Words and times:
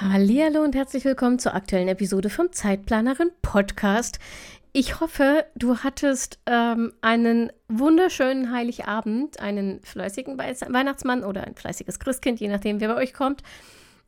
Hallo 0.00 0.62
und 0.64 0.74
herzlich 0.74 1.04
willkommen 1.04 1.38
zur 1.38 1.54
aktuellen 1.54 1.86
Episode 1.86 2.30
vom 2.30 2.50
Zeitplanerin 2.50 3.30
Podcast. 3.42 4.18
Ich 4.72 5.00
hoffe, 5.00 5.44
du 5.54 5.78
hattest 5.80 6.38
ähm, 6.46 6.94
einen 7.02 7.52
wunderschönen 7.68 8.50
Heiligabend, 8.52 9.38
einen 9.38 9.82
fleißigen 9.82 10.38
Weihnachtsmann 10.38 11.22
oder 11.24 11.44
ein 11.44 11.54
fleißiges 11.54 12.00
Christkind, 12.00 12.40
je 12.40 12.48
nachdem, 12.48 12.80
wer 12.80 12.88
bei 12.88 12.96
euch 12.96 13.12
kommt, 13.12 13.42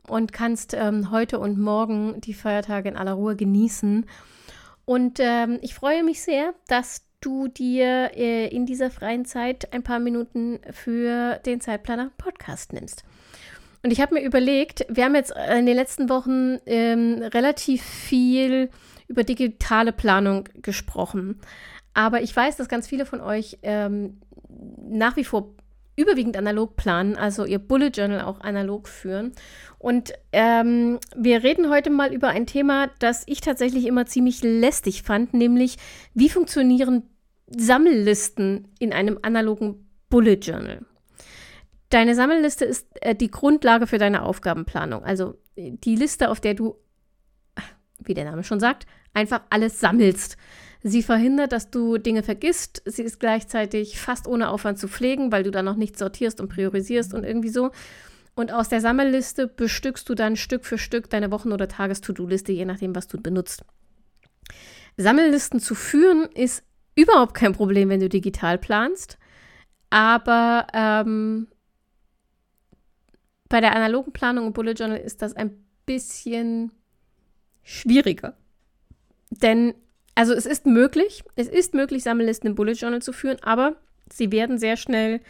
und 0.08 0.32
kannst 0.32 0.72
ähm, 0.72 1.10
heute 1.10 1.38
und 1.38 1.58
morgen 1.58 2.18
die 2.22 2.34
Feiertage 2.34 2.88
in 2.88 2.96
aller 2.96 3.12
Ruhe 3.12 3.36
genießen. 3.36 4.06
Und 4.86 5.18
ähm, 5.20 5.58
ich 5.60 5.74
freue 5.74 6.02
mich 6.02 6.22
sehr, 6.22 6.54
dass 6.66 7.02
du 7.20 7.48
dir 7.48 8.12
äh, 8.16 8.48
in 8.48 8.64
dieser 8.64 8.90
freien 8.90 9.26
Zeit 9.26 9.72
ein 9.74 9.82
paar 9.82 9.98
Minuten 9.98 10.60
für 10.72 11.40
den 11.44 11.60
Zeitplaner 11.60 12.10
Podcast 12.16 12.72
nimmst. 12.72 13.04
Und 13.84 13.90
ich 13.90 14.00
habe 14.00 14.14
mir 14.14 14.22
überlegt, 14.22 14.86
wir 14.88 15.04
haben 15.04 15.14
jetzt 15.14 15.34
in 15.58 15.66
den 15.66 15.76
letzten 15.76 16.08
Wochen 16.08 16.56
ähm, 16.64 17.22
relativ 17.22 17.82
viel 17.82 18.70
über 19.08 19.24
digitale 19.24 19.92
Planung 19.92 20.48
gesprochen. 20.62 21.38
Aber 21.92 22.22
ich 22.22 22.34
weiß, 22.34 22.56
dass 22.56 22.70
ganz 22.70 22.86
viele 22.88 23.04
von 23.04 23.20
euch 23.20 23.58
ähm, 23.62 24.22
nach 24.88 25.16
wie 25.16 25.24
vor 25.24 25.54
überwiegend 25.96 26.38
analog 26.38 26.76
planen, 26.76 27.14
also 27.16 27.44
ihr 27.44 27.58
Bullet 27.58 27.90
Journal 27.90 28.22
auch 28.22 28.40
analog 28.40 28.88
führen. 28.88 29.32
Und 29.78 30.14
ähm, 30.32 30.98
wir 31.14 31.42
reden 31.42 31.68
heute 31.68 31.90
mal 31.90 32.12
über 32.14 32.28
ein 32.28 32.46
Thema, 32.46 32.88
das 33.00 33.24
ich 33.26 33.42
tatsächlich 33.42 33.84
immer 33.84 34.06
ziemlich 34.06 34.42
lästig 34.42 35.02
fand, 35.02 35.34
nämlich 35.34 35.76
wie 36.14 36.30
funktionieren 36.30 37.02
Sammellisten 37.48 38.68
in 38.78 38.94
einem 38.94 39.18
analogen 39.20 39.86
Bullet 40.08 40.38
Journal. 40.40 40.86
Deine 41.94 42.16
Sammelliste 42.16 42.64
ist 42.64 42.88
äh, 43.02 43.14
die 43.14 43.30
Grundlage 43.30 43.86
für 43.86 43.98
deine 43.98 44.24
Aufgabenplanung. 44.24 45.04
Also 45.04 45.38
die 45.56 45.94
Liste, 45.94 46.28
auf 46.28 46.40
der 46.40 46.54
du, 46.54 46.74
wie 48.00 48.14
der 48.14 48.24
Name 48.24 48.42
schon 48.42 48.58
sagt, 48.58 48.86
einfach 49.12 49.42
alles 49.50 49.78
sammelst. 49.78 50.36
Sie 50.82 51.04
verhindert, 51.04 51.52
dass 51.52 51.70
du 51.70 51.98
Dinge 51.98 52.24
vergisst. 52.24 52.82
Sie 52.84 53.02
ist 53.02 53.20
gleichzeitig 53.20 54.00
fast 54.00 54.26
ohne 54.26 54.48
Aufwand 54.48 54.80
zu 54.80 54.88
pflegen, 54.88 55.30
weil 55.30 55.44
du 55.44 55.52
da 55.52 55.62
noch 55.62 55.76
nicht 55.76 55.96
sortierst 55.96 56.40
und 56.40 56.48
priorisierst 56.48 57.14
und 57.14 57.22
irgendwie 57.22 57.48
so. 57.48 57.70
Und 58.34 58.52
aus 58.52 58.68
der 58.68 58.80
Sammelliste 58.80 59.46
bestückst 59.46 60.08
du 60.08 60.16
dann 60.16 60.34
Stück 60.34 60.64
für 60.64 60.78
Stück 60.78 61.08
deine 61.10 61.30
Wochen- 61.30 61.52
oder 61.52 61.68
Tages-To-Do-Liste, 61.68 62.50
je 62.50 62.64
nachdem, 62.64 62.96
was 62.96 63.06
du 63.06 63.22
benutzt. 63.22 63.64
Sammellisten 64.96 65.60
zu 65.60 65.76
führen 65.76 66.28
ist 66.34 66.64
überhaupt 66.96 67.34
kein 67.34 67.52
Problem, 67.52 67.88
wenn 67.88 68.00
du 68.00 68.08
digital 68.08 68.58
planst. 68.58 69.16
Aber 69.90 70.66
ähm, 70.74 71.46
bei 73.54 73.60
der 73.60 73.76
analogen 73.76 74.12
Planung 74.12 74.48
im 74.48 74.52
Bullet 74.52 74.72
Journal 74.72 74.98
ist 74.98 75.22
das 75.22 75.36
ein 75.36 75.64
bisschen 75.86 76.72
schwieriger. 77.62 78.36
Denn, 79.30 79.74
also 80.16 80.32
es 80.32 80.44
ist 80.44 80.66
möglich, 80.66 81.22
es 81.36 81.46
ist 81.46 81.72
möglich, 81.72 82.02
Sammellisten 82.02 82.50
im 82.50 82.56
Bullet 82.56 82.72
Journal 82.72 83.00
zu 83.00 83.12
führen, 83.12 83.36
aber 83.44 83.76
sie 84.12 84.32
werden 84.32 84.58
sehr 84.58 84.76
schnell 84.76 85.20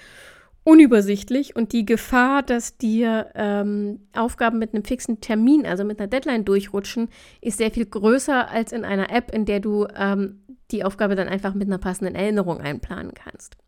unübersichtlich 0.63 1.55
und 1.55 1.75
die 1.75 1.85
Gefahr, 1.85 2.43
dass 2.43 2.79
dir 2.79 3.31
ähm, 3.35 4.09
Aufgaben 4.15 4.59
mit 4.59 4.73
einem 4.73 4.85
fixen 4.85 5.21
Termin, 5.21 5.67
also 5.67 5.85
mit 5.85 6.01
einer 6.01 6.09
Deadline 6.09 6.47
durchrutschen, 6.47 7.11
ist 7.43 7.59
sehr 7.59 7.73
viel 7.73 7.85
größer 7.85 8.49
als 8.49 8.73
in 8.73 8.87
einer 8.87 9.11
App, 9.11 9.35
in 9.35 9.45
der 9.45 9.61
du 9.61 9.87
ähm, 9.95 10.41
die 10.71 10.83
Aufgabe 10.83 11.15
dann 11.15 11.29
einfach 11.29 11.53
mit 11.53 11.69
einer 11.69 11.77
passenden 11.77 12.15
Erinnerung 12.15 12.63
einplanen 12.63 13.13
kannst. 13.13 13.59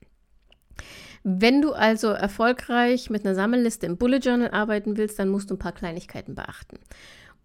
Wenn 1.29 1.61
du 1.61 1.73
also 1.73 2.11
erfolgreich 2.11 3.11
mit 3.11 3.27
einer 3.27 3.35
Sammelliste 3.35 3.85
im 3.85 3.97
Bullet 3.97 4.19
Journal 4.19 4.53
arbeiten 4.53 4.97
willst, 4.97 5.19
dann 5.19 5.29
musst 5.29 5.51
du 5.51 5.55
ein 5.55 5.59
paar 5.59 5.73
Kleinigkeiten 5.73 6.37
beachten. 6.37 6.79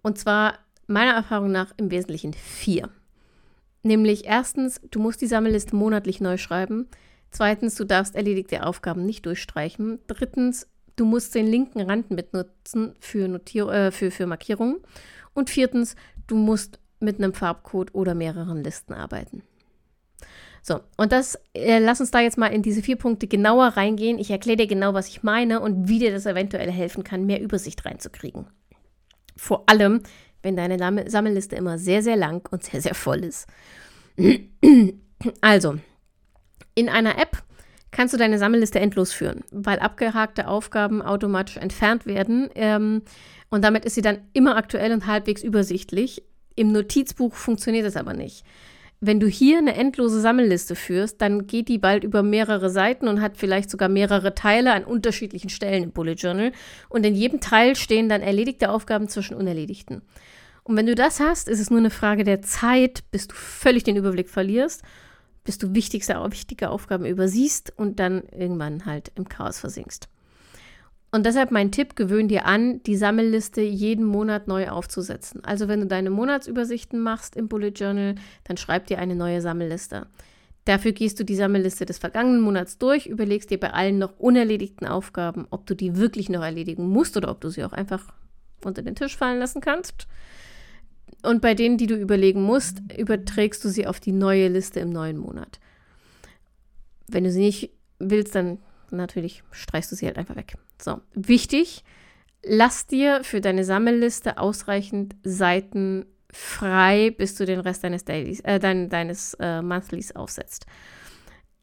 Und 0.03 0.19
zwar 0.19 0.59
meiner 0.85 1.13
Erfahrung 1.13 1.51
nach 1.51 1.73
im 1.77 1.89
Wesentlichen 1.89 2.33
vier. 2.33 2.89
Nämlich 3.81 4.25
erstens, 4.25 4.79
du 4.91 4.99
musst 4.99 5.19
die 5.19 5.27
Sammelliste 5.27 5.75
monatlich 5.75 6.21
neu 6.21 6.37
schreiben. 6.37 6.89
Zweitens, 7.31 7.73
du 7.73 7.83
darfst 7.83 8.15
erledigte 8.15 8.67
Aufgaben 8.67 9.03
nicht 9.03 9.25
durchstreichen. 9.25 9.97
Drittens, 10.05 10.67
du 10.95 11.03
musst 11.03 11.33
den 11.33 11.47
linken 11.47 11.81
Rand 11.81 12.11
mitnutzen 12.11 12.93
für, 12.99 13.27
Notier 13.27 13.67
äh, 13.69 13.91
für, 13.91 14.11
für 14.11 14.27
Markierungen. 14.27 14.77
Und 15.33 15.49
viertens, 15.49 15.95
du 16.27 16.35
musst 16.35 16.79
mit 16.99 17.17
einem 17.17 17.33
Farbcode 17.33 17.95
oder 17.95 18.13
mehreren 18.13 18.63
Listen 18.63 18.93
arbeiten. 18.93 19.41
So, 20.63 20.79
und 20.95 21.11
das, 21.11 21.39
äh, 21.53 21.79
lass 21.79 22.01
uns 22.01 22.11
da 22.11 22.19
jetzt 22.19 22.37
mal 22.37 22.47
in 22.47 22.61
diese 22.61 22.83
vier 22.83 22.95
Punkte 22.95 23.27
genauer 23.27 23.69
reingehen. 23.69 24.19
Ich 24.19 24.29
erkläre 24.29 24.57
dir 24.57 24.67
genau, 24.67 24.93
was 24.93 25.07
ich 25.07 25.23
meine 25.23 25.59
und 25.59 25.87
wie 25.87 25.97
dir 25.97 26.11
das 26.11 26.27
eventuell 26.27 26.71
helfen 26.71 27.03
kann, 27.03 27.25
mehr 27.25 27.41
Übersicht 27.41 27.83
reinzukriegen. 27.83 28.45
Vor 29.35 29.63
allem, 29.67 30.01
wenn 30.43 30.55
deine 30.55 30.77
Sammelliste 31.09 31.55
immer 31.55 31.79
sehr, 31.79 32.03
sehr 32.03 32.15
lang 32.15 32.47
und 32.51 32.63
sehr, 32.63 32.81
sehr 32.81 32.95
voll 32.95 33.23
ist. 33.23 33.47
Also, 35.41 35.75
in 36.75 36.89
einer 36.89 37.17
App 37.17 37.43
kannst 37.91 38.13
du 38.13 38.17
deine 38.17 38.37
Sammelliste 38.37 38.79
endlos 38.79 39.13
führen, 39.13 39.43
weil 39.51 39.79
abgehakte 39.79 40.47
Aufgaben 40.47 41.01
automatisch 41.01 41.57
entfernt 41.57 42.05
werden. 42.05 42.49
Ähm, 42.55 43.01
und 43.49 43.63
damit 43.63 43.85
ist 43.85 43.95
sie 43.95 44.01
dann 44.01 44.19
immer 44.33 44.57
aktuell 44.57 44.93
und 44.93 45.07
halbwegs 45.07 45.43
übersichtlich. 45.43 46.23
Im 46.55 46.71
Notizbuch 46.71 47.33
funktioniert 47.33 47.85
das 47.85 47.97
aber 47.97 48.13
nicht 48.13 48.45
wenn 49.03 49.19
du 49.19 49.27
hier 49.27 49.57
eine 49.57 49.73
endlose 49.73 50.21
Sammelliste 50.21 50.75
führst, 50.75 51.21
dann 51.21 51.47
geht 51.47 51.69
die 51.69 51.79
bald 51.79 52.03
über 52.03 52.21
mehrere 52.21 52.69
Seiten 52.69 53.07
und 53.07 53.19
hat 53.19 53.35
vielleicht 53.35 53.71
sogar 53.71 53.89
mehrere 53.89 54.35
Teile 54.35 54.73
an 54.73 54.83
unterschiedlichen 54.83 55.49
Stellen 55.49 55.83
im 55.83 55.91
Bullet 55.91 56.13
Journal. 56.13 56.51
Und 56.87 57.03
in 57.03 57.15
jedem 57.15 57.41
Teil 57.41 57.75
stehen 57.75 58.09
dann 58.09 58.21
erledigte 58.21 58.69
Aufgaben 58.69 59.07
zwischen 59.07 59.35
unerledigten. 59.35 60.03
Und 60.63 60.77
wenn 60.77 60.85
du 60.85 60.93
das 60.93 61.19
hast, 61.19 61.49
ist 61.49 61.59
es 61.59 61.71
nur 61.71 61.79
eine 61.79 61.89
Frage 61.89 62.23
der 62.23 62.43
Zeit, 62.43 63.03
bis 63.09 63.27
du 63.27 63.33
völlig 63.33 63.83
den 63.83 63.95
Überblick 63.95 64.29
verlierst, 64.29 64.83
bis 65.43 65.57
du 65.57 65.73
wichtigste, 65.73 66.13
wichtige 66.29 66.69
Aufgaben 66.69 67.05
übersiehst 67.05 67.73
und 67.75 67.99
dann 67.99 68.21
irgendwann 68.31 68.85
halt 68.85 69.11
im 69.15 69.27
Chaos 69.27 69.57
versinkst. 69.57 70.09
Und 71.11 71.25
deshalb 71.25 71.51
mein 71.51 71.71
Tipp, 71.71 71.97
gewöhn 71.97 72.29
dir 72.29 72.45
an, 72.45 72.81
die 72.83 72.95
Sammelliste 72.95 73.61
jeden 73.61 74.05
Monat 74.05 74.47
neu 74.47 74.69
aufzusetzen. 74.69 75.43
Also 75.43 75.67
wenn 75.67 75.81
du 75.81 75.87
deine 75.87 76.09
Monatsübersichten 76.09 76.99
machst 77.01 77.35
im 77.35 77.49
Bullet 77.49 77.73
Journal, 77.75 78.15
dann 78.45 78.55
schreib 78.55 78.87
dir 78.87 78.97
eine 78.99 79.15
neue 79.15 79.41
Sammelliste. 79.41 80.07
Dafür 80.63 80.93
gehst 80.93 81.19
du 81.19 81.25
die 81.25 81.35
Sammelliste 81.35 81.85
des 81.85 81.97
vergangenen 81.97 82.39
Monats 82.39 82.77
durch, 82.77 83.07
überlegst 83.07 83.49
dir 83.49 83.59
bei 83.59 83.73
allen 83.73 83.97
noch 83.97 84.19
unerledigten 84.19 84.87
Aufgaben, 84.87 85.47
ob 85.49 85.65
du 85.65 85.75
die 85.75 85.97
wirklich 85.97 86.29
noch 86.29 86.43
erledigen 86.43 86.87
musst 86.87 87.17
oder 87.17 87.29
ob 87.29 87.41
du 87.41 87.49
sie 87.49 87.63
auch 87.65 87.73
einfach 87.73 88.13
unter 88.63 88.81
den 88.81 88.95
Tisch 88.95 89.17
fallen 89.17 89.39
lassen 89.39 89.59
kannst. 89.59 90.07
Und 91.23 91.41
bei 91.41 91.55
denen, 91.55 91.77
die 91.77 91.87
du 91.87 91.95
überlegen 91.95 92.43
musst, 92.43 92.79
überträgst 92.97 93.63
du 93.65 93.69
sie 93.69 93.85
auf 93.85 93.99
die 93.99 94.11
neue 94.13 94.47
Liste 94.47 94.79
im 94.79 94.91
neuen 94.91 95.17
Monat. 95.17 95.59
Wenn 97.07 97.23
du 97.23 97.31
sie 97.31 97.41
nicht 97.41 97.71
willst, 97.99 98.35
dann 98.35 98.59
natürlich 98.91 99.43
streichst 99.51 99.91
du 99.91 99.95
sie 99.95 100.05
halt 100.05 100.17
einfach 100.17 100.35
weg. 100.35 100.55
So, 100.81 101.01
wichtig, 101.13 101.83
lass 102.43 102.87
dir 102.87 103.23
für 103.23 103.41
deine 103.41 103.63
Sammelliste 103.63 104.37
ausreichend 104.37 105.15
Seiten 105.23 106.05
frei, 106.31 107.13
bis 107.17 107.35
du 107.35 107.45
den 107.45 107.59
Rest 107.59 107.83
deines 107.83 108.05
Dailies, 108.05 108.39
äh, 108.41 108.59
dein, 108.59 108.89
deines 108.89 109.35
äh, 109.39 109.61
Monthlies 109.61 110.15
aufsetzt. 110.15 110.65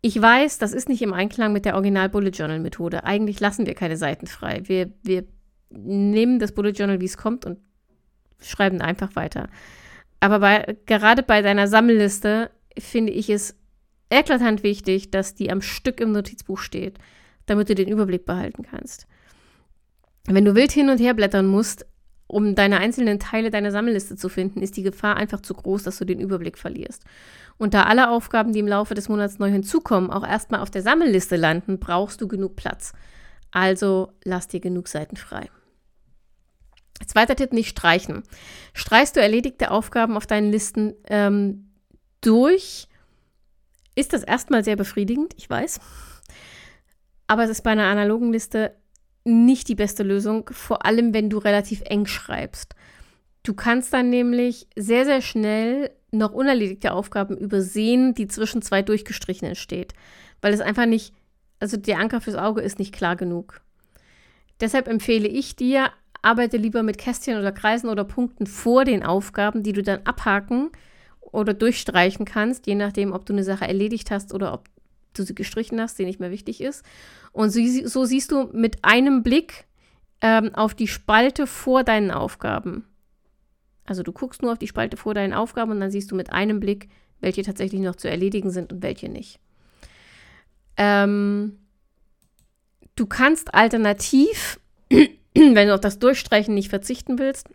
Ich 0.01 0.21
weiß, 0.21 0.59
das 0.59 0.73
ist 0.73 0.89
nicht 0.89 1.03
im 1.03 1.13
Einklang 1.13 1.53
mit 1.53 1.65
der 1.65 1.75
Original 1.75 2.09
Bullet 2.09 2.31
Journal 2.31 2.61
Methode. 2.61 3.05
Eigentlich 3.05 3.41
lassen 3.41 3.67
wir 3.67 3.75
keine 3.75 3.97
Seiten 3.97 4.27
frei. 4.27 4.63
Wir, 4.65 4.93
wir 5.03 5.25
nehmen 5.71 6.39
das 6.39 6.53
Bullet 6.53 6.71
Journal, 6.71 7.01
wie 7.01 7.07
es 7.07 7.17
kommt 7.17 7.45
und 7.45 7.59
schreiben 8.41 8.81
einfach 8.81 9.17
weiter. 9.17 9.49
Aber 10.21 10.39
bei, 10.39 10.77
gerade 10.87 11.23
bei 11.23 11.43
deiner 11.43 11.67
Sammelliste 11.67 12.51
finde 12.79 13.13
ich 13.13 13.29
es 13.29 13.57
eklatant 14.11 14.63
wichtig, 14.63 15.11
dass 15.11 15.35
die 15.35 15.51
am 15.51 15.63
Stück 15.63 16.01
im 16.01 16.13
Notizbuch 16.13 16.59
steht 16.59 16.99
damit 17.51 17.69
du 17.69 17.75
den 17.75 17.89
Überblick 17.89 18.25
behalten 18.25 18.63
kannst. 18.63 19.07
Wenn 20.27 20.45
du 20.45 20.55
wild 20.55 20.73
hin 20.73 20.91
und 20.91 20.99
her 20.99 21.15
blättern 21.15 21.47
musst, 21.47 21.87
um 22.27 22.55
deine 22.55 22.79
einzelnen 22.79 23.19
Teile 23.19 23.51
deiner 23.51 23.71
Sammelliste 23.71 24.17
zu 24.17 24.29
finden, 24.29 24.61
ist 24.61 24.77
die 24.77 24.83
Gefahr 24.83 25.17
einfach 25.17 25.41
zu 25.41 25.55
groß, 25.55 25.83
dass 25.83 25.99
du 25.99 26.05
den 26.05 26.21
Überblick 26.21 26.59
verlierst. 26.59 27.05
Und 27.57 27.73
da 27.73 27.85
alle 27.85 28.11
Aufgaben, 28.11 28.53
die 28.53 28.59
im 28.59 28.69
Laufe 28.69 28.95
des 28.95 29.09
Monats 29.09 29.39
neu 29.39 29.51
hinzukommen, 29.51 30.11
auch 30.11 30.27
erstmal 30.27 30.61
auf 30.61 30.71
der 30.71 30.83
Sammelliste 30.83 31.37
landen, 31.37 31.79
brauchst 31.79 32.21
du 32.21 32.29
genug 32.29 32.55
Platz. 32.55 32.93
Also 33.51 34.13
lass 34.25 34.47
dir 34.47 34.61
genug 34.61 34.89
Seiten 34.89 35.17
frei. 35.17 35.51
Zweiter 37.07 37.37
Tipp, 37.37 37.53
nicht 37.53 37.71
streichen. 37.71 38.23
Streichst 38.75 39.17
du 39.17 39.21
erledigte 39.21 39.71
Aufgaben 39.71 40.17
auf 40.17 40.27
deinen 40.27 40.51
Listen 40.53 40.95
ähm, 41.09 41.71
durch, 42.21 42.89
ist 43.95 44.13
das 44.13 44.23
erstmal 44.23 44.65
sehr 44.65 44.77
befriedigend, 44.77 45.35
ich 45.37 45.49
weiß. 45.49 45.81
Aber 47.29 47.45
es 47.45 47.51
ist 47.51 47.63
bei 47.63 47.71
einer 47.71 47.85
analogen 47.85 48.33
Liste 48.33 48.75
nicht 49.25 49.69
die 49.69 49.75
beste 49.75 50.03
Lösung, 50.03 50.51
vor 50.51 50.85
allem 50.85 51.15
wenn 51.15 51.31
du 51.31 51.39
relativ 51.39 51.83
eng 51.85 52.07
schreibst. 52.07 52.75
Du 53.43 53.55
kannst 53.55 53.93
dann 53.93 54.11
nämlich 54.11 54.67
sehr, 54.75 55.05
sehr 55.05 55.23
schnell 55.23 55.91
noch 56.11 56.33
unerledigte 56.33 56.93
Aufgaben 56.93 57.37
übersehen, 57.37 58.15
die 58.15 58.27
zwischen 58.27 58.63
zwei 58.63 58.83
durchgestrichenen 58.83 59.55
steht, 59.55 59.93
weil 60.41 60.55
es 60.55 60.61
einfach 60.61 60.87
nicht, 60.87 61.15
also 61.61 61.77
der 61.77 61.99
Anker 61.99 62.21
fürs 62.21 62.37
Auge 62.37 62.63
ist 62.63 62.79
nicht 62.79 62.95
klar 62.95 63.15
genug. 63.15 63.61
Deshalb 64.61 64.89
empfehle 64.89 65.29
ich 65.29 65.55
dir, 65.55 65.91
arbeite 66.23 66.57
lieber 66.57 66.83
mit 66.83 66.99
Kästchen 66.99 67.39
oder 67.39 67.53
Kreisen 67.53 67.91
oder 67.91 68.05
Punkten 68.05 68.47
vor 68.47 68.85
den 68.85 69.03
Aufgaben, 69.03 69.63
die 69.63 69.73
du 69.73 69.83
dann 69.83 70.01
abhaken 70.05 70.71
oder 71.21 71.53
durchstreichen 71.53 72.25
kannst, 72.25 72.67
je 72.67 72.75
nachdem, 72.75 73.13
ob 73.13 73.27
du 73.27 73.35
eine 73.35 73.45
Sache 73.45 73.69
erledigt 73.69 74.11
hast 74.11 74.33
oder 74.33 74.55
ob 74.55 74.69
du 75.15 75.23
sie 75.23 75.35
gestrichen 75.35 75.81
hast, 75.81 75.99
die 75.99 76.05
nicht 76.05 76.21
mehr 76.21 76.31
wichtig 76.31 76.61
ist. 76.61 76.85
Und 77.33 77.51
so, 77.51 77.61
so 77.85 78.05
siehst 78.05 78.33
du 78.33 78.49
mit 78.53 78.85
einem 78.85 79.23
Blick 79.23 79.67
ähm, 80.21 80.55
auf 80.55 80.75
die 80.75 80.89
Spalte 80.89 81.47
vor 81.47 81.85
deinen 81.85 82.11
Aufgaben. 82.11 82.85
Also 83.85 84.03
du 84.03 84.13
guckst 84.13 84.43
nur 84.43 84.53
auf 84.53 84.59
die 84.59 84.69
Spalte 84.69 84.97
vor 84.97 85.15
deinen 85.15 85.33
Aufgaben 85.33 85.71
und 85.71 85.81
dann 85.81 85.91
siehst 85.91 86.11
du 86.11 86.15
mit 86.15 86.33
einem 86.33 86.61
Blick, 86.61 86.89
welche 87.21 87.43
tatsächlich 87.43 87.81
noch 87.81 87.97
zu 87.97 88.09
erledigen 88.09 88.51
sind 88.51 88.73
und 88.73 88.83
welche 88.83 89.09
nicht. 89.09 89.41
Ähm, 90.77 91.59
du 92.97 93.07
kannst 93.07 93.55
alternativ, 93.55 94.61
wenn 94.91 95.69
du 95.69 95.75
auf 95.75 95.81
das 95.81 95.99
Durchstreichen 95.99 96.55
nicht 96.55 96.69
verzichten 96.69 97.19
willst, 97.19 97.49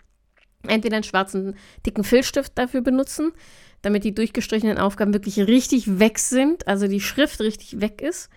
entweder 0.68 0.96
einen 0.96 1.04
schwarzen, 1.04 1.56
dicken 1.86 2.04
Filzstift 2.04 2.58
dafür 2.58 2.82
benutzen, 2.82 3.32
damit 3.84 4.04
die 4.04 4.16
durchgestrichenen 4.16 4.80
Aufgaben 4.80 5.14
wirklich 5.14 5.40
richtig 5.40 6.00
weg 6.00 6.18
sind, 6.18 6.68
also 6.68 6.88
die 6.88 7.02
Schrift 7.02 7.40
richtig 7.42 7.80
weg 7.82 8.02
ist. 8.02 8.30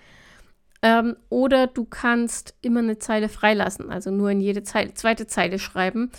Ähm, 0.83 1.17
oder 1.31 1.69
du 1.69 1.85
kannst 1.85 2.55
immer 2.61 2.81
eine 2.81 2.99
Zeile 2.99 3.31
freilassen, 3.31 3.91
also 3.91 4.11
nur 4.11 4.31
in 4.31 4.41
jede 4.41 4.63
Zeile, 4.63 4.93
zweite 4.93 5.27
Zeile 5.27 5.59
schreiben. 5.59 6.11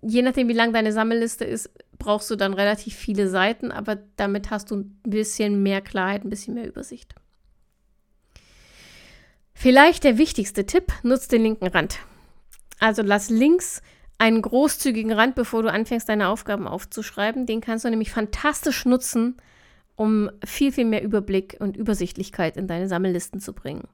Je 0.00 0.22
nachdem, 0.22 0.48
wie 0.48 0.54
lang 0.54 0.72
deine 0.72 0.92
Sammelliste 0.92 1.44
ist, 1.44 1.70
brauchst 1.98 2.30
du 2.30 2.36
dann 2.36 2.54
relativ 2.54 2.94
viele 2.94 3.28
Seiten, 3.28 3.72
aber 3.72 3.96
damit 4.16 4.50
hast 4.50 4.70
du 4.70 4.76
ein 4.76 5.00
bisschen 5.02 5.62
mehr 5.62 5.80
Klarheit, 5.80 6.24
ein 6.24 6.30
bisschen 6.30 6.54
mehr 6.54 6.66
Übersicht. 6.66 7.14
Vielleicht 9.52 10.04
der 10.04 10.16
wichtigste 10.16 10.64
Tipp, 10.64 10.92
nutzt 11.02 11.32
den 11.32 11.42
linken 11.42 11.66
Rand. 11.66 11.98
Also 12.78 13.02
lass 13.02 13.28
links 13.28 13.82
einen 14.18 14.42
großzügigen 14.42 15.12
Rand, 15.12 15.36
bevor 15.36 15.62
du 15.62 15.70
anfängst, 15.70 16.08
deine 16.08 16.28
Aufgaben 16.28 16.66
aufzuschreiben. 16.66 17.46
Den 17.46 17.60
kannst 17.60 17.84
du 17.84 17.90
nämlich 17.90 18.10
fantastisch 18.10 18.84
nutzen, 18.84 19.36
um 19.94 20.30
viel, 20.44 20.72
viel 20.72 20.84
mehr 20.84 21.02
Überblick 21.02 21.56
und 21.60 21.76
Übersichtlichkeit 21.76 22.56
in 22.56 22.66
deine 22.66 22.88
Sammellisten 22.88 23.40
zu 23.40 23.52
bringen. 23.52 23.88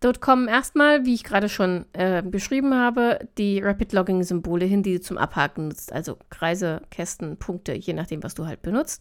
Dort 0.00 0.20
kommen 0.20 0.48
erstmal, 0.48 1.06
wie 1.06 1.14
ich 1.14 1.24
gerade 1.24 1.48
schon 1.48 1.86
äh, 1.94 2.22
beschrieben 2.22 2.74
habe, 2.74 3.26
die 3.38 3.60
Rapid 3.60 3.92
Logging 3.94 4.22
Symbole 4.22 4.66
hin, 4.66 4.82
die 4.82 4.94
du 4.94 5.00
zum 5.00 5.16
Abhaken 5.16 5.68
nutzt. 5.68 5.92
Also 5.92 6.18
Kreise, 6.28 6.82
Kästen, 6.90 7.38
Punkte, 7.38 7.72
je 7.72 7.94
nachdem, 7.94 8.22
was 8.22 8.34
du 8.34 8.46
halt 8.46 8.60
benutzt. 8.60 9.00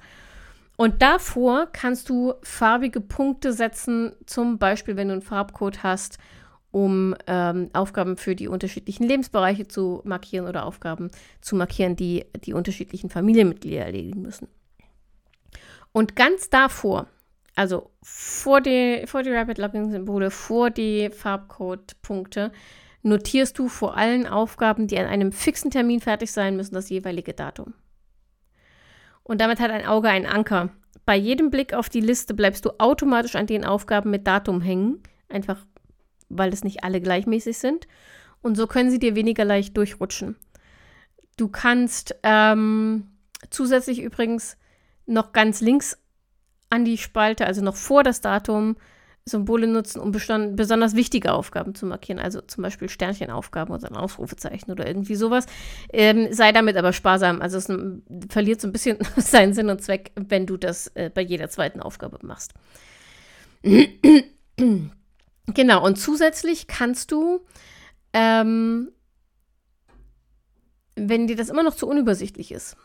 Und 0.77 1.01
davor 1.01 1.68
kannst 1.71 2.09
du 2.09 2.33
farbige 2.42 3.01
Punkte 3.01 3.51
setzen, 3.51 4.13
zum 4.25 4.59
Beispiel, 4.59 4.95
wenn 4.95 5.09
du 5.09 5.13
einen 5.13 5.21
Farbcode 5.21 5.83
hast 5.83 6.19
um 6.74 7.16
ähm, 7.28 7.70
Aufgaben 7.74 8.18
für 8.18 8.36
die 8.36 8.48
unterschiedlichen 8.48 9.08
Lebensbereiche 9.08 9.68
zu 9.68 10.02
markieren 10.06 10.48
oder 10.48 10.66
Aufgaben 10.66 11.12
zu 11.40 11.56
markieren, 11.56 11.96
die 11.96 12.25
die 12.44 12.54
unterschiedlichen 12.54 13.12
Familienmitglieder 13.12 13.86
erledigen 13.86 14.24
müssen. 14.24 14.48
Und 15.92 16.16
ganz 16.16 16.50
davor, 16.50 17.06
also 17.54 17.92
vor 18.02 18.60
die, 18.60 19.04
vor 19.06 19.22
die 19.22 19.30
Rapid 19.30 19.60
Login 19.60 19.92
Symbole, 19.92 20.31
vor 20.31 20.72
die 20.72 21.12
Farbcode-Punkte, 21.12 22.52
notierst 23.04 23.60
du 23.60 23.68
vor 23.68 23.96
allen 23.96 24.26
Aufgaben, 24.26 24.88
die 24.88 24.98
an 24.98 25.06
einem 25.06 25.31
fixen 25.31 25.69
Termin 25.69 26.00
fertig 26.00 26.31
sein 26.31 26.56
müssen, 26.56 26.74
das 26.74 26.90
jeweilige 26.90 27.34
Datum. 27.34 27.76
Und 29.22 29.42
damit 29.42 29.60
hat 29.60 29.69
ein 29.69 29.86
Auge 29.86 30.10
einen 30.10 30.26
Anker. 30.26 30.69
Bei 31.06 31.16
jedem 31.16 31.52
Blick 31.52 31.76
auf 31.76 31.90
die 31.90 32.02
Liste 32.02 32.34
bleibst 32.34 32.66
du 32.66 32.72
automatisch 32.80 33.36
an 33.36 33.46
den 33.46 33.64
Aufgaben 33.64 34.10
mit 34.10 34.26
Datum 34.26 34.60
hängen, 34.60 35.04
einfach 35.30 35.58
weil 36.38 36.53
es 36.53 36.63
nicht 36.63 36.83
alle 36.83 37.01
gleichmäßig 37.01 37.57
sind. 37.57 37.88
Und 38.41 38.56
so 38.56 38.68
können 38.68 38.91
sie 38.91 39.00
dir 39.00 39.15
weniger 39.15 39.45
leicht 39.45 39.75
durchrutschen. 39.77 40.35
Du 41.38 41.47
kannst 41.47 42.15
ähm, 42.24 43.07
zusätzlich 43.50 44.01
übrigens 44.01 44.57
noch 45.06 45.31
ganz 45.31 45.62
links 45.62 45.97
an 46.69 46.85
die 46.85 46.97
Spalte, 46.97 47.45
also 47.45 47.62
noch 47.62 47.75
vor 47.75 48.03
das 48.03 48.21
Datum, 48.21 48.75
Symbole 49.25 49.68
nutzen, 49.68 50.01
um 50.01 50.12
besonders 50.12 50.95
wichtige 50.95 51.31
Aufgaben 51.31 51.75
zu 51.75 51.85
markieren, 51.85 52.19
also 52.19 52.41
zum 52.41 52.62
Beispiel 52.62 52.89
Sternchenaufgaben 52.89 53.74
oder 53.74 53.89
ein 53.89 53.95
Ausrufezeichen 53.95 54.69
oder 54.69 54.85
irgendwie 54.85 55.15
sowas. 55.15 55.45
Ähm, 55.94 56.27
sei 56.31 56.51
damit 56.51 56.75
aber 56.75 56.91
sparsam, 56.91 57.41
also 57.41 57.57
es 57.57 57.71
verliert 58.30 58.59
so 58.59 58.68
ein 58.68 58.74
bisschen 58.74 58.97
seinen 59.18 59.53
Sinn 59.53 59.69
und 59.69 59.81
Zweck, 59.81 60.12
wenn 60.15 60.45
du 60.45 60.57
das 60.57 60.88
äh, 60.95 61.09
bei 61.13 61.21
jeder 61.21 61.50
zweiten 61.50 61.80
Aufgabe 61.80 62.19
machst. 62.21 62.53
Genau, 65.48 65.84
und 65.86 65.98
zusätzlich 65.98 66.68
kannst 66.68 67.12
du, 67.12 67.42
ähm, 68.13 68.92
wenn 70.95 71.28
dir 71.28 71.36
das 71.36 71.50
immer 71.50 71.63
noch 71.63 71.75
zu 71.75 71.88
unübersichtlich 71.88 72.51
ist, 72.51 72.78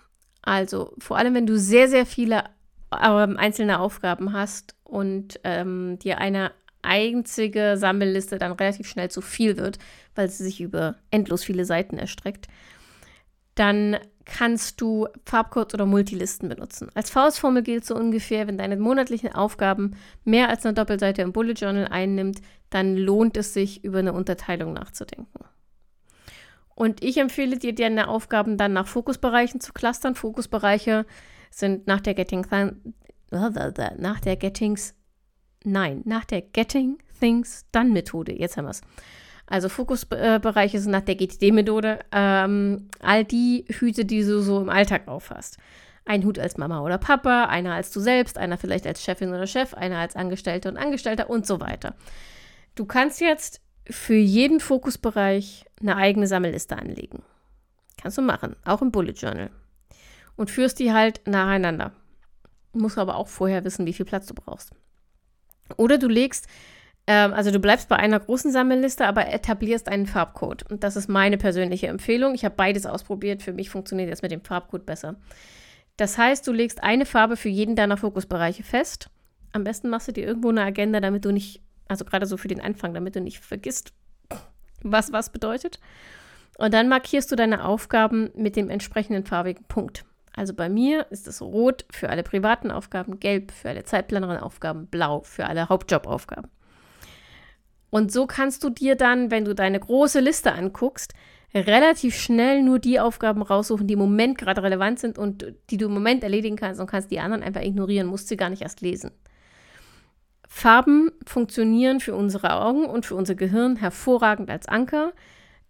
also 0.43 0.95
vor 0.99 1.19
allem 1.19 1.35
wenn 1.35 1.47
du 1.47 1.59
sehr, 1.59 1.89
sehr 1.89 2.07
viele 2.07 2.45
ähm, 2.93 3.37
einzelne 3.37 3.81
Aufgaben 3.81 4.33
hast 4.33 4.75
und 4.83 5.39
ähm, 5.45 5.99
dir 5.99 6.19
eine 6.19 6.53
einzige 6.83 7.77
Sammelliste 7.77 8.39
dann 8.39 8.53
relativ 8.53 8.89
schnell 8.89 9.11
zu 9.11 9.21
viel 9.21 9.57
wird, 9.57 9.79
weil 10.15 10.29
sie 10.29 10.45
sich 10.45 10.61
über 10.61 10.97
endlos 11.11 11.45
viele 11.45 11.65
Seiten 11.65 11.99
erstreckt, 11.99 12.49
dann 13.55 13.99
kannst 14.29 14.81
du 14.81 15.09
Farbcodes 15.25 15.75
oder 15.75 15.87
Multilisten 15.87 16.49
benutzen. 16.49 16.91
Als 16.95 17.11
Faustformel 17.11 17.63
gilt 17.63 17.85
so 17.85 17.97
ungefähr, 17.97 18.47
wenn 18.47 18.59
deine 18.59 18.77
monatlichen 18.77 19.35
Aufgaben 19.35 19.97
mehr 20.25 20.49
als 20.49 20.65
eine 20.65 20.75
Doppelseite 20.75 21.23
im 21.23 21.33
Bullet 21.33 21.55
Journal 21.55 21.89
einnimmt, 21.89 22.41
dann 22.71 22.97
lohnt 22.97 23.37
es 23.37 23.55
sich, 23.55 23.83
über 23.85 23.99
eine 24.01 24.13
Unterteilung 24.13 24.75
nachzudenken. 24.75 25.45
Und 26.75 27.03
ich 27.03 27.17
empfehle 27.17 27.59
dir, 27.59 27.75
deine 27.75 28.09
Aufgaben 28.09 28.57
dann 28.57 28.73
nach 28.73 28.87
Fokusbereichen 28.87 29.61
zu 29.61 29.73
clustern. 29.73 30.15
Fokusbereiche 30.15 31.07
sind 31.51 31.87
nach 31.87 32.01
der 32.01 32.15
Getting 32.15 32.47
nach 33.31 34.21
der 34.21 34.37
Gettings 34.37 34.95
nein, 35.65 36.03
nach 36.05 36.25
der 36.25 36.43
Getting 36.43 36.99
Things 37.19 37.67
Done 37.73 37.91
Methode. 37.91 38.33
Jetzt 38.33 38.57
haben 38.57 38.67
wir 38.67 38.71
es. 38.71 38.83
Also 39.51 39.71
Fokusbereiche 39.71 40.79
sind 40.79 40.93
nach 40.93 41.01
der 41.01 41.15
GTD-Methode 41.15 42.01
ähm, 42.13 42.91
all 43.01 43.25
die 43.25 43.65
Hüte, 43.69 44.05
die 44.05 44.21
du 44.21 44.43
so 44.43 44.61
im 44.61 44.69
Alltag 44.69 45.09
aufhast. 45.09 45.57
Ein 46.05 46.25
Hut 46.25 46.39
als 46.39 46.59
Mama 46.59 46.83
oder 46.83 46.99
Papa, 46.99 47.47
einer 47.47 47.73
als 47.73 47.91
du 47.91 48.01
selbst, 48.01 48.37
einer 48.37 48.59
vielleicht 48.59 48.87
als 48.87 49.03
Chefin 49.03 49.31
oder 49.31 49.47
Chef, 49.47 49.73
einer 49.73 49.99
als 49.99 50.17
Angestellte 50.17 50.69
und 50.69 50.77
Angestellter 50.77 51.31
und 51.31 51.47
so 51.47 51.61
weiter. 51.61 51.95
Du 52.75 52.85
kannst 52.85 53.23
jetzt 53.23 53.63
für 53.89 54.15
jeden 54.15 54.61
Fokusbereich 54.61 55.65
eine 55.81 55.97
eigene 55.97 56.27
Sammelliste 56.27 56.77
anlegen. 56.77 57.23
Kannst 58.01 58.19
du 58.19 58.23
machen, 58.23 58.55
auch 58.65 58.83
im 58.83 58.93
Bullet 58.93 59.13
Journal. 59.13 59.51
Und 60.37 60.51
führst 60.51 60.79
die 60.79 60.93
halt 60.93 61.27
nacheinander. 61.27 61.93
Du 62.75 62.81
musst 62.81 62.99
aber 62.99 63.17
auch 63.17 63.29
vorher 63.29 63.65
wissen, 63.65 63.87
wie 63.87 63.95
viel 63.95 64.07
Platz 64.07 64.27
du 64.27 64.35
brauchst. 64.35 64.73
Oder 65.77 65.99
du 65.99 66.07
legst 66.07 66.47
ähm, 67.09 67.33
also 67.33 67.51
du 67.51 67.59
bleibst 67.59 67.89
bei 67.89 67.97
einer 67.97 68.21
großen 68.21 68.53
Sammelliste, 68.53 69.07
aber 69.07 69.33
etablierst 69.33 69.89
einen 69.89 70.07
Farbcode. 70.07 70.71
Und 70.71 70.85
das 70.85 70.95
ist 70.95 71.09
meine 71.09 71.39
persönliche 71.39 71.87
Empfehlung. 71.87 72.35
Ich 72.35 72.45
habe 72.45 72.55
beides 72.55 72.85
ausprobiert. 72.85 73.43
Für 73.43 73.55
mich 73.55 73.71
funktioniert 73.71 74.11
jetzt 74.11 74.23
mit 74.23 74.31
dem 74.31 74.45
Farbcode 74.45 74.85
besser. 74.85 75.17
Das 75.97 76.19
heißt, 76.19 76.47
du 76.47 76.53
legst 76.53 76.83
eine 76.83 77.07
Farbe 77.07 77.39
für 77.39 77.49
jeden 77.49 77.77
deiner 77.77 77.97
Fokusbereiche 77.97 78.63
fest. 78.63 79.09
Am 79.53 79.65
besten 79.65 79.89
machst 79.89 80.09
du 80.09 80.13
dir 80.13 80.27
irgendwo 80.27 80.51
eine 80.51 80.63
Agenda, 80.63 81.01
damit 81.01 81.25
du 81.25 81.33
nicht, 81.33 81.63
also 81.89 82.05
gerade 82.05 82.27
so 82.27 82.37
für 82.37 82.49
den 82.49 82.61
Anfang, 82.61 82.93
damit 82.93 83.17
du 83.17 83.23
nicht 83.23 83.41
vergisst, 83.41 83.95
was 84.83 85.11
was 85.11 85.33
bedeutet. 85.33 85.81
Und 86.59 86.75
dann 86.75 86.89
markierst 86.91 87.33
du 87.33 87.37
deine 87.37 87.65
Aufgaben 87.65 88.31
mit 88.37 88.55
dem 88.55 88.69
entsprechenden 88.69 89.25
farbigen 89.25 89.65
Punkt. 89.65 90.05
Also 90.37 90.53
bei 90.53 90.69
mir 90.69 91.07
ist 91.11 91.27
es 91.27 91.41
rot 91.41 91.87
für 91.91 92.11
alle 92.11 92.23
privaten 92.23 92.71
Aufgaben, 92.71 93.19
gelb 93.19 93.51
für 93.51 93.71
alle 93.71 93.85
zeitplaneren 93.85 94.37
Aufgaben, 94.37 94.87
blau 94.87 95.23
für 95.23 95.47
alle 95.47 95.71
Hauptjobaufgaben. 95.71 96.51
Und 97.91 98.13
so 98.13 98.27
kannst 98.27 98.65
du 98.65 98.71
dir 98.71 98.97
dann, 98.97 99.31
wenn 99.31 99.45
du 99.45 99.55
deine 99.55 99.81
große 99.81 100.21
Liste 100.21 100.53
anguckst, 100.53 101.15
relativ 101.55 102.15
schnell 102.15 102.63
nur 102.63 102.79
die 102.79 103.01
Aufgaben 103.01 103.43
raussuchen, 103.43 103.87
die 103.87 103.95
im 103.95 103.99
Moment 103.99 104.37
gerade 104.37 104.63
relevant 104.63 104.99
sind 104.99 105.19
und 105.19 105.55
die 105.71 105.79
du 105.79 105.87
im 105.87 105.95
Moment 105.95 106.23
erledigen 106.23 106.57
kannst 106.57 106.81
und 106.81 106.87
kannst 106.87 107.11
die 107.11 107.21
anderen 107.21 107.43
einfach 107.43 107.63
ignorieren, 107.63 108.07
musst 108.07 108.29
sie 108.29 108.37
gar 108.37 108.51
nicht 108.51 108.63
erst 108.63 108.83
lesen. 108.83 109.11
Farben 110.47 111.11
funktionieren 111.27 112.01
für 112.01 112.15
unsere 112.15 112.55
Augen 112.55 112.87
und 112.87 113.07
für 113.07 113.15
unser 113.15 113.35
Gehirn 113.35 113.77
hervorragend 113.77 114.51
als 114.51 114.67
Anker. 114.67 115.13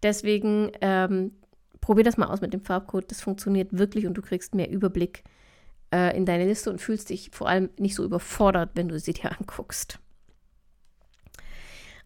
Deswegen 0.02 0.70
ähm, 0.80 1.32
probier 1.80 2.04
das 2.04 2.16
mal 2.16 2.26
aus 2.26 2.40
mit 2.40 2.52
dem 2.52 2.62
Farbcode. 2.62 3.10
Das 3.10 3.20
funktioniert 3.20 3.76
wirklich 3.76 4.06
und 4.06 4.14
du 4.14 4.22
kriegst 4.22 4.54
mehr 4.54 4.70
Überblick 4.70 5.24
äh, 5.92 6.16
in 6.16 6.26
deine 6.26 6.46
Liste 6.46 6.70
und 6.70 6.80
fühlst 6.80 7.10
dich 7.10 7.30
vor 7.32 7.48
allem 7.48 7.70
nicht 7.78 7.94
so 7.94 8.04
überfordert, 8.04 8.70
wenn 8.74 8.88
du 8.88 8.98
sie 8.98 9.12
dir 9.12 9.32
anguckst. 9.38 9.98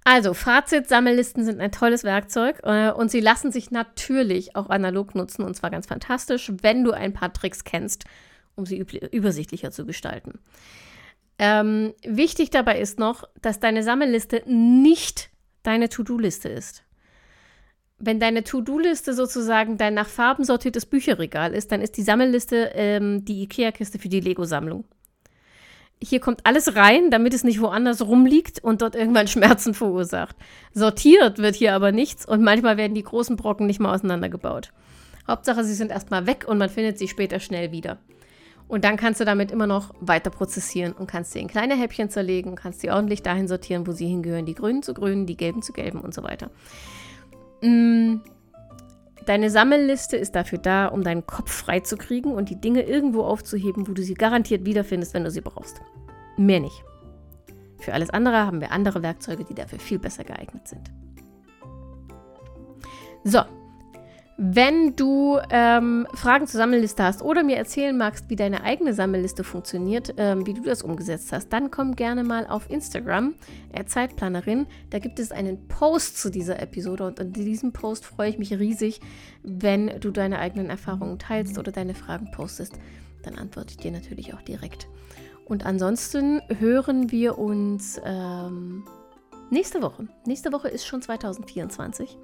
Also, 0.04 0.34
Fazit, 0.34 0.88
Sammellisten 0.88 1.44
sind 1.44 1.60
ein 1.60 1.70
tolles 1.70 2.02
Werkzeug 2.02 2.60
äh, 2.64 2.90
und 2.90 3.10
sie 3.10 3.20
lassen 3.20 3.52
sich 3.52 3.70
natürlich 3.70 4.56
auch 4.56 4.68
analog 4.68 5.14
nutzen 5.14 5.44
und 5.44 5.54
zwar 5.54 5.70
ganz 5.70 5.86
fantastisch, 5.86 6.50
wenn 6.62 6.82
du 6.82 6.90
ein 6.90 7.12
paar 7.12 7.32
Tricks 7.32 7.62
kennst, 7.62 8.04
um 8.56 8.66
sie 8.66 8.78
übersichtlicher 8.78 9.70
zu 9.70 9.86
gestalten. 9.86 10.40
Ähm, 11.38 11.94
wichtig 12.04 12.50
dabei 12.50 12.80
ist 12.80 12.98
noch, 12.98 13.24
dass 13.40 13.60
deine 13.60 13.82
Sammelliste 13.82 14.42
nicht 14.46 15.30
deine 15.62 15.88
To-Do-Liste 15.88 16.48
ist. 16.48 16.82
Wenn 17.98 18.18
deine 18.18 18.42
To-Do-Liste 18.42 19.14
sozusagen 19.14 19.78
dein 19.78 19.94
nach 19.94 20.08
Farben 20.08 20.44
sortiertes 20.44 20.86
Bücherregal 20.86 21.54
ist, 21.54 21.70
dann 21.70 21.80
ist 21.80 21.96
die 21.96 22.02
Sammelliste 22.02 22.72
ähm, 22.74 23.24
die 23.24 23.42
IKEA-Kiste 23.44 24.00
für 24.00 24.08
die 24.08 24.20
Lego-Sammlung 24.20 24.84
hier 26.02 26.20
kommt 26.20 26.44
alles 26.44 26.74
rein, 26.74 27.10
damit 27.10 27.32
es 27.34 27.44
nicht 27.44 27.60
woanders 27.60 28.02
rumliegt 28.02 28.62
und 28.62 28.82
dort 28.82 28.94
irgendwann 28.94 29.28
Schmerzen 29.28 29.74
verursacht. 29.74 30.36
Sortiert 30.74 31.38
wird 31.38 31.54
hier 31.54 31.74
aber 31.74 31.92
nichts 31.92 32.26
und 32.26 32.42
manchmal 32.42 32.76
werden 32.76 32.94
die 32.94 33.02
großen 33.02 33.36
Brocken 33.36 33.66
nicht 33.66 33.80
mal 33.80 33.94
auseinandergebaut. 33.94 34.72
Hauptsache, 35.28 35.64
sie 35.64 35.74
sind 35.74 35.92
erstmal 35.92 36.26
weg 36.26 36.44
und 36.48 36.58
man 36.58 36.68
findet 36.68 36.98
sie 36.98 37.08
später 37.08 37.38
schnell 37.38 37.70
wieder. 37.70 37.98
Und 38.68 38.84
dann 38.84 38.96
kannst 38.96 39.20
du 39.20 39.24
damit 39.24 39.50
immer 39.50 39.66
noch 39.66 39.94
weiter 40.00 40.30
prozessieren 40.30 40.92
und 40.92 41.06
kannst 41.06 41.32
sie 41.32 41.40
in 41.40 41.48
kleine 41.48 41.76
Häppchen 41.76 42.10
zerlegen, 42.10 42.54
kannst 42.54 42.80
sie 42.80 42.90
ordentlich 42.90 43.22
dahin 43.22 43.46
sortieren, 43.46 43.86
wo 43.86 43.92
sie 43.92 44.06
hingehören. 44.06 44.46
Die 44.46 44.54
grünen 44.54 44.82
zu 44.82 44.94
grünen, 44.94 45.26
die 45.26 45.36
gelben 45.36 45.62
zu 45.62 45.72
gelben 45.72 46.00
und 46.00 46.14
so 46.14 46.22
weiter. 46.22 46.50
Mm, 47.60 48.16
deine 49.26 49.50
Sammelliste 49.50 50.16
ist 50.16 50.34
dafür 50.34 50.58
da, 50.58 50.86
um 50.86 51.02
deinen 51.02 51.26
Kopf 51.26 51.50
freizukriegen 51.50 52.32
und 52.32 52.50
die 52.50 52.60
Dinge 52.60 52.82
irgendwo 52.82 53.22
aufzuheben, 53.22 53.88
wo 53.88 53.92
du 53.92 54.02
sie 54.02 54.14
garantiert 54.14 54.64
wiederfindest, 54.64 55.14
wenn 55.14 55.24
du 55.24 55.30
sie 55.30 55.40
brauchst. 55.40 55.80
Mehr 56.36 56.60
nicht. 56.60 56.84
Für 57.78 57.94
alles 57.94 58.10
andere 58.10 58.38
haben 58.46 58.60
wir 58.60 58.70
andere 58.70 59.02
Werkzeuge, 59.02 59.44
die 59.44 59.54
dafür 59.54 59.78
viel 59.78 59.98
besser 59.98 60.24
geeignet 60.24 60.68
sind. 60.68 60.90
So, 63.24 63.40
wenn 64.44 64.96
du 64.96 65.38
ähm, 65.50 66.04
Fragen 66.14 66.48
zur 66.48 66.58
Sammelliste 66.58 67.04
hast 67.04 67.22
oder 67.22 67.44
mir 67.44 67.56
erzählen 67.56 67.96
magst, 67.96 68.28
wie 68.28 68.34
deine 68.34 68.64
eigene 68.64 68.92
Sammelliste 68.92 69.44
funktioniert, 69.44 70.14
ähm, 70.16 70.44
wie 70.48 70.54
du 70.54 70.62
das 70.62 70.82
umgesetzt 70.82 71.30
hast, 71.30 71.50
dann 71.52 71.70
komm 71.70 71.94
gerne 71.94 72.24
mal 72.24 72.48
auf 72.48 72.68
Instagram, 72.68 73.34
Zeitplanerin. 73.86 74.66
Da 74.90 74.98
gibt 74.98 75.20
es 75.20 75.30
einen 75.30 75.68
Post 75.68 76.20
zu 76.20 76.28
dieser 76.28 76.60
Episode 76.60 77.06
und 77.06 77.20
in 77.20 77.32
diesem 77.32 77.72
Post 77.72 78.04
freue 78.04 78.30
ich 78.30 78.38
mich 78.38 78.52
riesig, 78.52 79.00
wenn 79.44 80.00
du 80.00 80.10
deine 80.10 80.40
eigenen 80.40 80.70
Erfahrungen 80.70 81.20
teilst 81.20 81.56
oder 81.56 81.70
deine 81.70 81.94
Fragen 81.94 82.32
postest. 82.32 82.74
Dann 83.22 83.38
antworte 83.38 83.70
ich 83.70 83.76
dir 83.76 83.92
natürlich 83.92 84.34
auch 84.34 84.42
direkt. 84.42 84.88
Und 85.44 85.64
ansonsten 85.64 86.40
hören 86.58 87.12
wir 87.12 87.38
uns 87.38 88.00
ähm, 88.04 88.82
nächste 89.50 89.82
Woche. 89.82 90.08
Nächste 90.26 90.52
Woche 90.52 90.66
ist 90.66 90.84
schon 90.84 91.00
2024. 91.00 92.18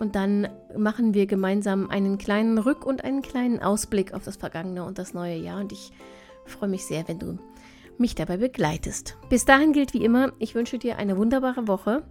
Und 0.00 0.16
dann 0.16 0.48
machen 0.76 1.12
wir 1.12 1.26
gemeinsam 1.26 1.90
einen 1.90 2.16
kleinen 2.16 2.58
Rück- 2.58 2.84
und 2.84 3.04
einen 3.04 3.20
kleinen 3.20 3.60
Ausblick 3.60 4.14
auf 4.14 4.24
das 4.24 4.36
vergangene 4.36 4.82
und 4.84 4.98
das 4.98 5.12
neue 5.12 5.36
Jahr. 5.36 5.60
Und 5.60 5.72
ich 5.72 5.92
freue 6.46 6.70
mich 6.70 6.86
sehr, 6.86 7.06
wenn 7.06 7.18
du 7.18 7.38
mich 7.98 8.14
dabei 8.14 8.38
begleitest. 8.38 9.18
Bis 9.28 9.44
dahin 9.44 9.74
gilt 9.74 9.92
wie 9.92 10.02
immer, 10.02 10.32
ich 10.38 10.54
wünsche 10.54 10.78
dir 10.78 10.96
eine 10.96 11.18
wunderbare 11.18 11.68
Woche. 11.68 12.02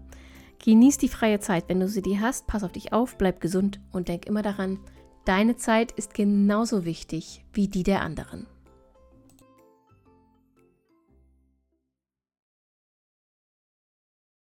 Genieß 0.64 1.00
die 1.00 1.10
freie 1.10 1.40
Zeit, 1.40 1.66
wenn 1.68 1.80
du 1.80 1.88
sie 1.88 2.04
dir 2.04 2.22
hast. 2.22 2.46
Pass 2.46 2.64
auf 2.64 2.72
dich 2.72 2.94
auf, 2.94 3.18
bleib 3.18 3.42
gesund 3.42 3.80
und 3.92 4.08
denk 4.08 4.28
immer 4.28 4.44
daran, 4.44 4.80
deine 5.26 5.56
Zeit 5.56 5.92
ist 5.92 6.14
genauso 6.14 6.86
wichtig 6.86 7.44
wie 7.54 7.68
die 7.68 7.84
der 7.84 8.02
anderen. 8.02 8.46